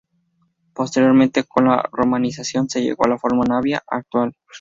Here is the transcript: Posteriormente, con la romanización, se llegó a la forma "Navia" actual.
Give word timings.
Posteriormente, 0.73 1.43
con 1.43 1.65
la 1.65 1.87
romanización, 1.91 2.67
se 2.67 2.81
llegó 2.81 3.05
a 3.05 3.07
la 3.09 3.19
forma 3.19 3.45
"Navia" 3.45 3.83
actual. 3.85 4.33